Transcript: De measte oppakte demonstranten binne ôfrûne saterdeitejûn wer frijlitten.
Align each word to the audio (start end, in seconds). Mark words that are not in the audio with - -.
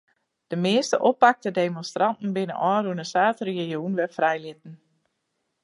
De 0.47 0.55
measte 0.61 0.97
oppakte 1.09 1.49
demonstranten 1.59 2.33
binne 2.37 2.55
ôfrûne 2.71 3.05
saterdeitejûn 3.13 3.97
wer 3.97 4.11
frijlitten. 4.17 4.73